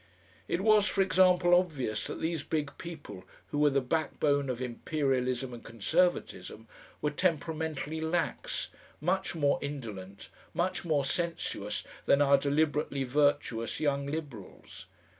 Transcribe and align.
It 0.47 0.61
was, 0.61 0.87
for 0.87 1.03
example, 1.03 1.53
obvious 1.53 2.07
that 2.07 2.19
these 2.19 2.41
big 2.41 2.75
people, 2.79 3.23
who 3.51 3.59
were 3.59 3.69
the 3.69 3.81
backbone 3.81 4.49
of 4.49 4.59
Imperialism 4.59 5.53
and 5.53 5.63
Conservatism, 5.63 6.67
were 7.03 7.11
temperamentally 7.11 8.01
lax, 8.01 8.69
much 8.99 9.35
more 9.35 9.59
indolent, 9.61 10.29
much 10.55 10.83
more 10.83 11.05
sensuous, 11.05 11.83
than 12.07 12.19
our 12.19 12.39
deliberately 12.39 13.03
virtuous 13.03 13.79
Young 13.79 14.07
Liberals. 14.07 14.87